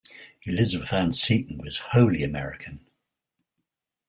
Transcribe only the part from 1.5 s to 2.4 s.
was wholly